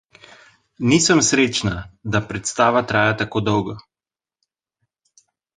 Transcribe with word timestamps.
Nisem 0.93 1.21
srečna, 1.27 1.75
da 2.15 2.23
predstava 2.31 2.83
traja 2.93 3.13
tako 3.23 3.45
dolgo. 3.51 3.79